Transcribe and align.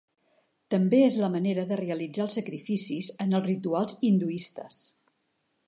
També 0.73 1.01
és 1.07 1.17
la 1.23 1.29
manera 1.33 1.65
de 1.71 1.77
realitzar 1.81 2.25
els 2.25 2.37
sacrificis 2.39 3.11
en 3.27 3.39
els 3.41 3.47
rituals 3.51 3.95
hinduistes. 4.11 4.81